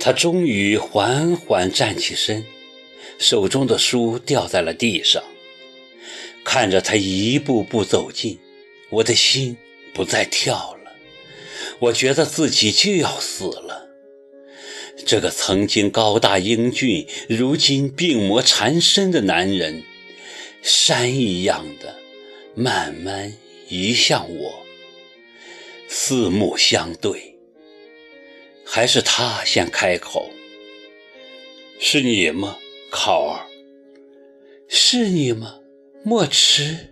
[0.00, 2.44] 他终于缓缓站起身，
[3.18, 5.22] 手中的书掉在了地上。
[6.44, 8.38] 看着他一步步走近，
[8.90, 9.56] 我的心
[9.94, 10.92] 不再跳了。
[11.78, 13.88] 我觉得自己就要死了。
[15.06, 19.84] 这个曾经高大英俊，如今病魔缠身的男人，
[20.62, 21.96] 山一样的
[22.54, 23.32] 慢慢
[23.68, 24.62] 移向我，
[25.88, 27.31] 四目相对。
[28.64, 30.30] 还是他先开口
[31.78, 32.58] ：“是你吗，
[32.90, 33.46] 考儿？
[34.68, 35.58] 是你吗，
[36.02, 36.88] 莫迟？”